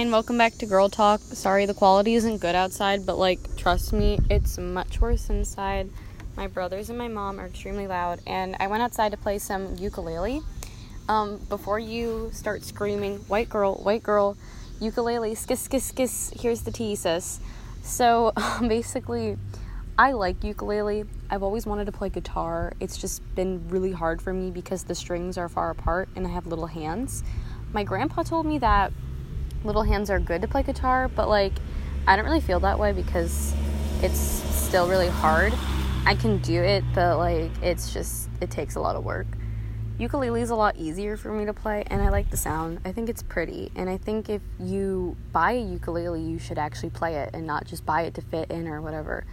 [0.00, 1.20] and welcome back to Girl Talk.
[1.20, 5.90] Sorry the quality isn't good outside, but like trust me, it's much worse inside.
[6.38, 9.76] My brothers and my mom are extremely loud, and I went outside to play some
[9.76, 10.40] ukulele.
[11.10, 14.38] Um, before you start screaming, white girl, white girl,
[14.80, 17.38] ukulele, skis, skis, skis, here's the tea, sis.
[17.82, 18.32] So
[18.62, 19.36] basically,
[19.98, 21.04] I like ukulele.
[21.28, 22.72] I've always wanted to play guitar.
[22.80, 26.30] It's just been really hard for me because the strings are far apart and I
[26.30, 27.22] have little hands.
[27.74, 28.94] My grandpa told me that
[29.64, 31.52] little hands are good to play guitar, but like
[32.06, 33.54] I don't really feel that way because
[34.02, 35.52] it's still really hard.
[36.06, 39.26] I can do it, but like it's just it takes a lot of work.
[39.98, 42.80] Ukulele is a lot easier for me to play and I like the sound.
[42.86, 46.88] I think it's pretty and I think if you buy a ukulele, you should actually
[46.88, 49.26] play it and not just buy it to fit in or whatever.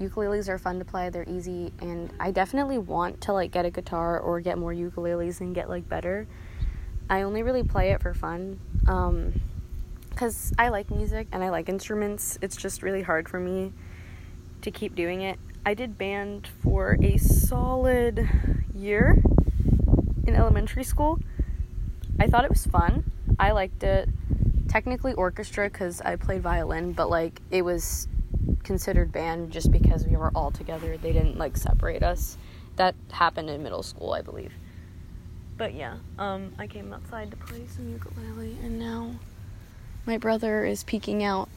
[0.00, 3.70] Ukuleles are fun to play, they're easy and I definitely want to like get a
[3.70, 6.26] guitar or get more ukuleles and get like better.
[7.08, 8.58] I only really play it for fun.
[8.88, 9.40] Um
[10.20, 12.38] because I like music and I like instruments.
[12.42, 13.72] It's just really hard for me
[14.60, 15.38] to keep doing it.
[15.64, 18.28] I did band for a solid
[18.74, 19.22] year
[20.26, 21.20] in elementary school.
[22.18, 23.10] I thought it was fun.
[23.38, 24.10] I liked it.
[24.68, 28.06] Technically orchestra because I played violin, but like it was
[28.62, 30.98] considered band just because we were all together.
[30.98, 32.36] They didn't like separate us.
[32.76, 34.52] That happened in middle school, I believe.
[35.56, 39.14] But yeah, um, I came outside to play some ukulele, and now
[40.06, 41.48] my brother is peeking out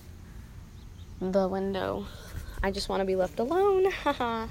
[1.19, 2.05] the window.
[2.61, 3.91] I just want to be left alone.
[4.03, 4.47] Haha.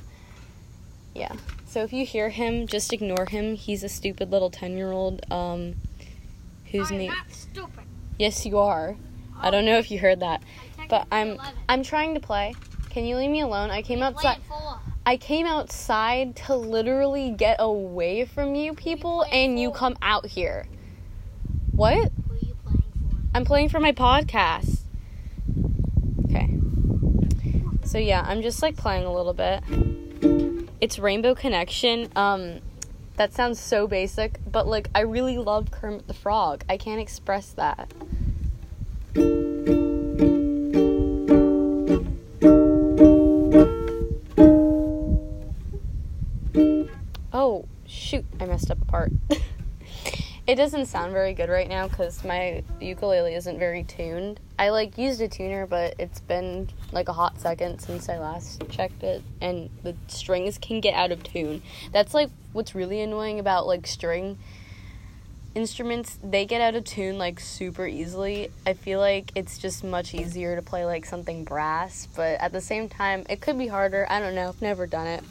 [1.15, 1.35] yeah.
[1.67, 3.55] So if you hear him, just ignore him.
[3.55, 5.77] He's a stupid little 10-year-old um
[6.71, 7.85] whose name not stupid.
[8.19, 8.97] Yes, you are.
[9.39, 10.43] I don't know if you heard that.
[10.79, 11.55] I'm But I'm 11.
[11.69, 12.55] I'm trying to play.
[12.91, 13.71] Can you leave me alone?
[13.71, 14.39] I came outside.
[15.05, 20.67] I came outside to literally get away from you people and you come out here.
[21.73, 21.95] What?
[22.29, 23.17] Who are you playing for?
[23.35, 24.81] I'm playing for my podcast.
[26.27, 26.55] Okay.
[27.85, 29.63] So yeah, I'm just like playing a little bit.
[30.81, 32.09] It's Rainbow Connection.
[32.15, 32.61] Um
[33.17, 36.65] that sounds so basic, but like I really love Kermit the Frog.
[36.69, 37.91] I can't express that.
[47.35, 49.13] Oh, shoot, I messed up a part.
[50.53, 54.39] it doesn't sound very good right now cuz my ukulele isn't very tuned.
[54.59, 58.63] I like used a tuner, but it's been like a hot second since I last
[58.69, 61.63] checked it and the strings can get out of tune.
[61.91, 64.39] That's like what's really annoying about like string
[65.55, 66.19] instruments.
[66.23, 68.51] They get out of tune like super easily.
[68.67, 72.61] I feel like it's just much easier to play like something brass, but at the
[72.61, 74.07] same time it could be harder.
[74.07, 74.51] I don't know.
[74.51, 75.25] I've never done it.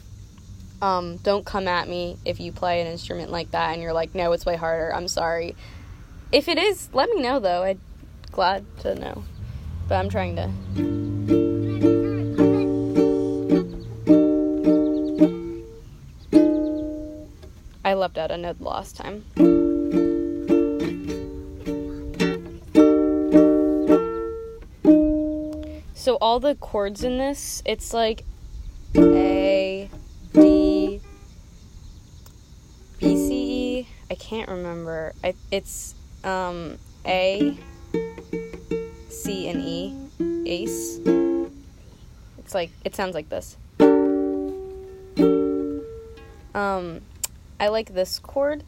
[0.82, 4.16] Um, don't come at me if you play an instrument like that and you're like,
[4.16, 4.92] no, it's way harder.
[4.92, 5.54] I'm sorry.
[6.32, 7.62] If it is, let me know though.
[7.62, 7.78] I'd
[8.32, 9.22] glad to know.
[9.86, 10.50] But I'm trying to.
[17.84, 19.24] I left out a note last time.
[25.94, 28.24] So all the chords in this, it's like
[34.82, 35.14] remember.
[35.22, 35.94] I, it's
[36.24, 37.56] um, A,
[39.08, 39.96] C, and E.
[40.46, 40.98] Ace.
[42.38, 43.56] It's like it sounds like this.
[46.54, 47.00] Um,
[47.58, 48.64] I like this chord.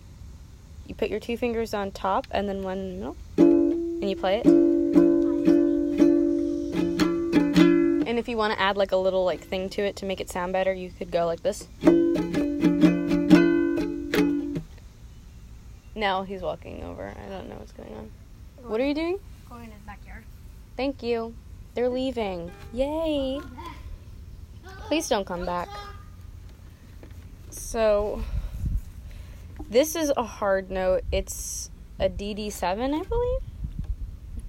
[0.86, 4.16] You put your two fingers on top and then one in the middle, and you
[4.16, 4.46] play it.
[8.06, 10.20] And if you want to add like a little like thing to it to make
[10.20, 11.66] it sound better, you could go like this.
[16.04, 17.14] Now he's walking over.
[17.18, 18.10] I don't know what's going on.
[18.62, 19.18] What are you doing?
[19.48, 20.24] Going in his backyard.
[20.76, 21.34] Thank you.
[21.72, 22.50] They're leaving.
[22.74, 23.40] Yay.
[24.80, 25.66] Please don't come back.
[27.48, 28.22] So,
[29.70, 31.04] this is a hard note.
[31.10, 33.40] It's a DD7, I believe.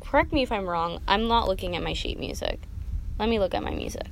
[0.01, 0.99] Correct me if I'm wrong.
[1.07, 2.59] I'm not looking at my sheet music.
[3.17, 4.09] Let me look at my music.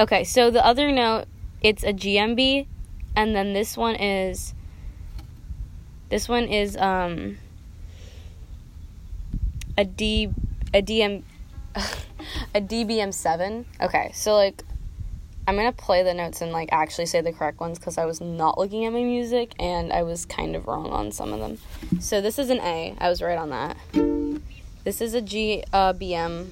[0.00, 1.26] Okay, so the other note,
[1.60, 2.66] it's a GMB,
[3.18, 4.54] and then this one is.
[6.08, 7.36] This one is um
[9.76, 10.30] a D
[10.72, 11.24] a DM
[12.54, 13.64] a DBM7.
[13.82, 14.62] Okay, so like
[15.46, 18.04] I'm going to play the notes and like actually say the correct ones cuz I
[18.06, 21.40] was not looking at my music and I was kind of wrong on some of
[21.40, 21.58] them.
[22.00, 22.94] So this is an A.
[22.98, 23.76] I was right on that.
[24.84, 26.50] This is a G uh BM.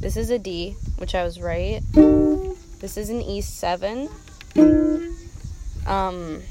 [0.00, 1.80] This is a D, which I was right.
[2.80, 4.10] This is an E7.
[4.56, 6.42] Um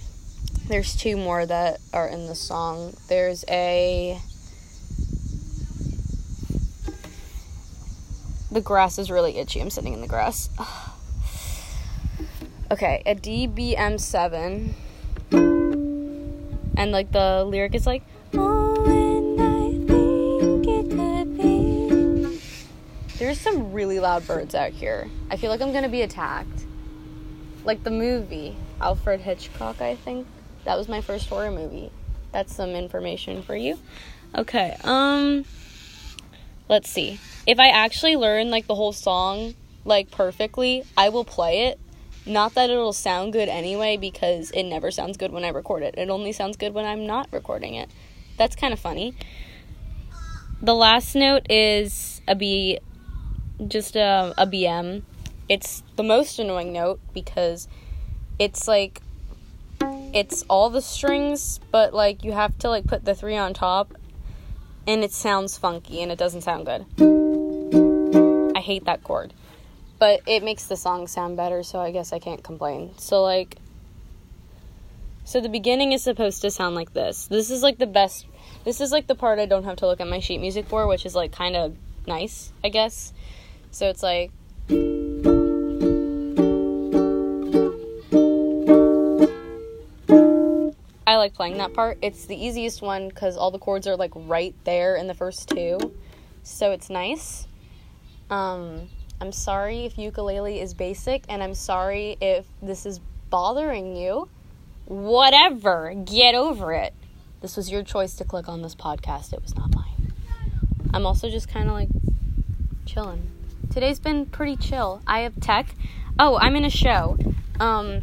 [0.68, 2.96] there's two more that are in the song.
[3.08, 4.20] There's a
[8.52, 9.62] The grass is really itchy.
[9.62, 10.50] I'm sitting in the grass.
[12.72, 14.74] okay, a DBM7
[16.82, 18.02] and like the lyric is like
[23.20, 26.66] there's some really loud birds out here i feel like i'm gonna be attacked
[27.64, 30.28] like the movie alfred hitchcock i think
[30.66, 31.92] that was my first horror movie
[32.32, 33.78] that's some information for you
[34.36, 35.44] okay um
[36.70, 39.54] let's see if i actually learn like the whole song
[39.86, 41.80] like perfectly i will play it
[42.26, 45.96] not that it'll sound good anyway, because it never sounds good when I record it.
[45.98, 47.90] It only sounds good when I'm not recording it.
[48.38, 49.16] That's kind of funny.
[50.62, 52.80] The last note is a B,
[53.68, 55.02] just a, a BM.
[55.50, 57.68] It's the most annoying note because
[58.40, 59.02] it's like
[60.14, 63.94] it's all the strings, but like you have to like put the three on top,
[64.88, 66.86] and it sounds funky and it doesn't sound good.
[68.56, 69.34] I hate that chord
[70.02, 72.90] but it makes the song sound better, so I guess I can't complain.
[72.98, 73.58] So, like,
[75.26, 77.28] so the beginning is supposed to sound like this.
[77.28, 78.26] This is like the best,
[78.66, 80.88] this is like the part I don't have to look at my sheet music for,
[80.88, 81.76] which is like kind of
[82.08, 83.14] nice, I guess.
[83.70, 84.32] So it's like.
[91.22, 91.98] Like playing that part.
[92.02, 95.50] It's the easiest one because all the chords are like right there in the first
[95.50, 95.94] two.
[96.44, 97.48] So it's nice.
[98.30, 98.90] Um,
[99.22, 104.28] I'm sorry if ukulele is basic, and I'm sorry if this is bothering you.
[104.86, 106.94] Whatever, get over it.
[107.42, 110.14] This was your choice to click on this podcast, it was not mine.
[110.94, 111.90] I'm also just kind of like
[112.86, 113.30] chilling.
[113.72, 115.02] Today's been pretty chill.
[115.08, 115.76] I have tech.
[116.20, 117.18] Oh, I'm in a show.
[117.60, 118.02] Um,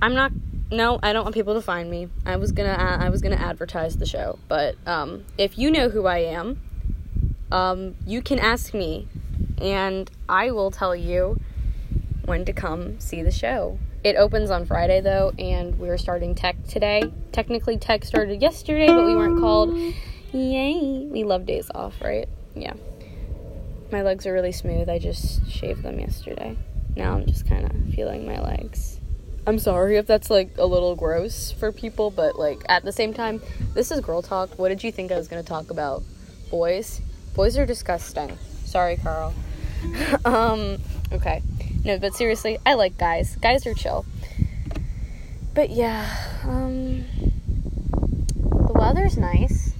[0.00, 0.32] I'm not.
[0.70, 2.08] No, I don't want people to find me.
[2.24, 2.72] I was gonna.
[2.72, 6.60] I was gonna advertise the show, but um, if you know who I am,
[7.52, 9.06] um, you can ask me
[9.60, 11.38] and I will tell you
[12.24, 13.78] when to come see the show.
[14.02, 17.02] It opens on Friday though, and we're starting tech today.
[17.32, 19.74] Technically, tech started yesterday, but we weren't called.
[20.32, 21.06] Yay!
[21.06, 22.28] We love days off, right?
[22.54, 22.74] Yeah.
[23.92, 24.88] My legs are really smooth.
[24.88, 26.56] I just shaved them yesterday.
[26.96, 28.93] Now I'm just kind of feeling my legs.
[29.46, 33.12] I'm sorry if that's like a little gross for people, but like at the same
[33.12, 33.42] time,
[33.74, 34.58] this is girl talk.
[34.58, 36.02] What did you think I was to talk about?
[36.50, 37.02] Boys?
[37.34, 38.38] Boys are disgusting.
[38.64, 39.34] Sorry, Carl.
[40.24, 40.78] um,
[41.12, 41.42] okay.
[41.84, 43.36] No, but seriously, I like guys.
[43.36, 44.06] Guys are chill.
[45.52, 46.08] But yeah,
[46.44, 47.04] um,
[48.40, 49.74] the weather's nice.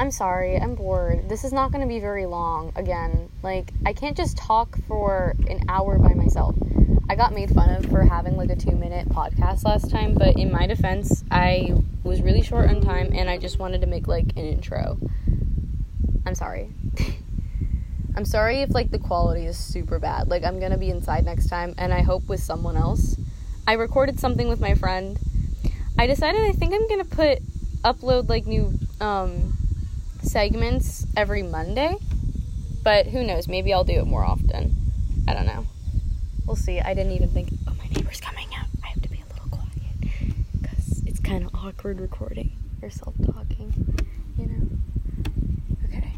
[0.00, 1.28] I'm sorry, I'm bored.
[1.28, 3.28] This is not to be very long again.
[3.42, 6.54] Like, I can't just talk for an hour by myself.
[7.10, 10.36] I got made fun of for having like a two minute podcast last time, but
[10.36, 11.72] in my defense, I
[12.04, 14.98] was really short on time and I just wanted to make like an intro.
[16.26, 16.70] I'm sorry.
[18.16, 20.28] I'm sorry if like the quality is super bad.
[20.28, 23.16] Like I'm to be inside next time and I hope with someone else.
[23.66, 25.18] I recorded something with my friend.
[25.98, 27.38] I decided I think I'm to put
[27.84, 29.56] upload like new um
[30.20, 31.96] segments every Monday.
[32.82, 33.48] But who knows?
[33.48, 34.76] Maybe I'll do it more often.
[35.26, 35.66] I don't know.
[36.48, 36.80] We'll see.
[36.80, 38.68] I didn't even think oh my neighbor's coming out.
[38.82, 39.68] I have to be a little quiet
[40.62, 43.70] cuz it's kind of awkward recording yourself talking,
[44.38, 44.66] you know.
[45.84, 46.14] Okay.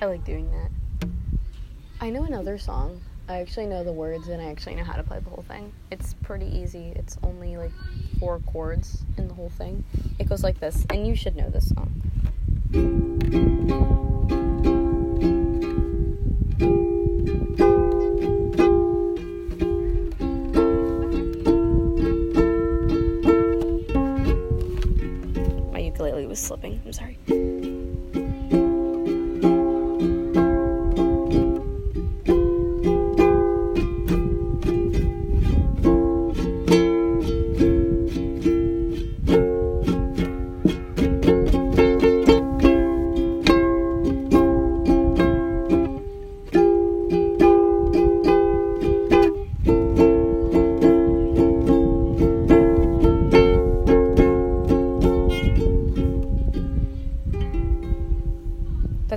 [0.00, 0.72] I like doing that.
[2.00, 3.00] I know another song.
[3.28, 5.72] I actually know the words and I actually know how to play the whole thing.
[5.92, 6.92] It's pretty easy.
[6.96, 7.70] It's only like
[8.22, 9.82] four chords in the whole thing.
[10.20, 11.90] It goes like this, and you should know this song.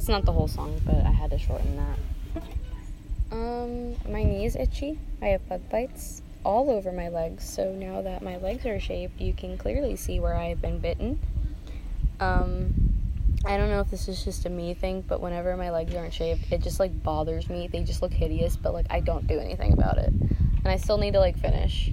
[0.06, 2.44] That's not the whole song, but I had to shorten that.
[3.32, 5.00] Um, my knee's itchy.
[5.20, 9.20] I have bug bites all over my legs, so now that my legs are shaved,
[9.20, 11.20] you can clearly see where I've been bitten.
[12.20, 12.72] Um,
[13.48, 16.14] I don't know if this is just a me thing, but whenever my legs aren't
[16.14, 17.68] shaved, it just like bothers me.
[17.68, 20.10] They just look hideous, but like I don't do anything about it.
[20.10, 21.90] And I still need to like finish.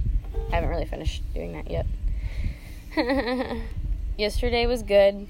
[0.51, 1.87] I haven't really finished doing that yet.
[4.19, 5.27] Yesterday was good.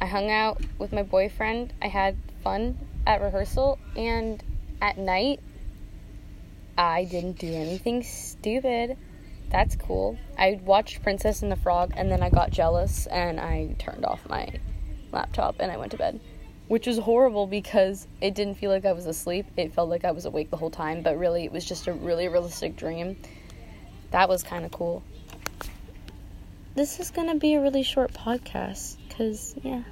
[0.00, 1.72] I hung out with my boyfriend.
[1.80, 4.42] I had fun at rehearsal and
[4.80, 5.40] at night
[6.76, 8.98] I didn't do anything stupid.
[9.50, 10.18] That's cool.
[10.38, 14.28] I watched Princess and the Frog and then I got jealous and I turned off
[14.28, 14.48] my
[15.12, 16.20] laptop and I went to bed.
[16.68, 19.46] Which was horrible because it didn't feel like I was asleep.
[19.56, 21.92] It felt like I was awake the whole time, but really it was just a
[21.92, 23.16] really realistic dream.
[24.10, 25.04] That was kind of cool.
[26.74, 29.82] This is going to be a really short podcast cuz yeah.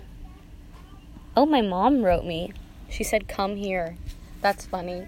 [1.36, 2.52] Oh, my mom wrote me.
[2.88, 3.96] She said come here.
[4.40, 5.06] That's funny.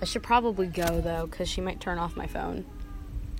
[0.00, 2.64] I should probably go though cuz she might turn off my phone.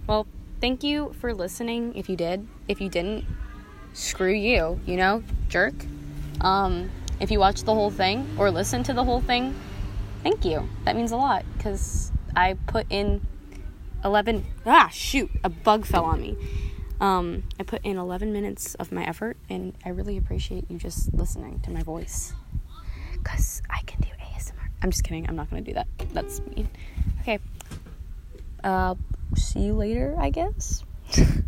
[0.07, 0.27] Well,
[0.61, 2.47] thank you for listening if you did.
[2.69, 3.25] If you didn't,
[3.93, 5.75] screw you, you know, jerk.
[6.41, 9.55] Um, if you watched the whole thing or listened to the whole thing,
[10.23, 10.69] thank you.
[10.85, 13.25] That means a lot because I put in
[14.05, 14.45] 11.
[14.67, 16.37] Ah, shoot, a bug fell on me.
[17.03, 21.13] Um, I put in 11 minutes of my effort, and I really appreciate you just
[21.13, 22.33] listening to my voice
[23.15, 24.69] because I can do ASMR.
[24.81, 25.29] I'm just kidding.
[25.29, 25.89] I'm not going to do that.
[26.13, 26.69] That's mean.
[27.21, 27.41] Okay.
[28.63, 28.95] Uh,
[29.35, 30.85] see you later, I guess.